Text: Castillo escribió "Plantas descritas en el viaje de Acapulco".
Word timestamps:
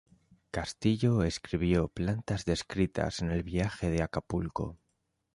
Castillo 0.49 1.21
escribió 1.21 1.87
"Plantas 1.87 2.43
descritas 2.45 3.21
en 3.21 3.29
el 3.29 3.43
viaje 3.43 3.91
de 3.91 4.01
Acapulco". 4.01 4.79